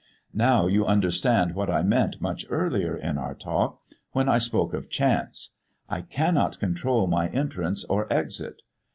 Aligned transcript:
"Now 0.33 0.65
you 0.65 0.87
understand 0.87 1.53
what 1.53 1.69
I 1.69 1.83
meant 1.83 2.19
much 2.19 2.47
earlier 2.49 2.97
in 2.97 3.19
our 3.19 3.35
talk 3.35 3.83
when 4.13 4.27
I 4.27 4.39
spoke 4.39 4.73
of 4.73 4.89
chance. 4.89 5.57
I 5.89 6.01
cannot 6.01 6.59
control 6.59 7.05
my 7.05 7.27
entrance 7.29 7.83
or 7.85 8.11
exit. 8.11 8.63